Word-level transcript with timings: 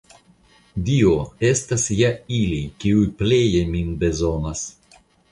Dio, 0.85 1.09
estas 1.49 1.83
ja 1.97 2.09
ili, 2.37 2.61
kiuj 2.85 3.03
pleje 3.19 3.61
min 3.75 3.93
bezonas. 4.05 4.65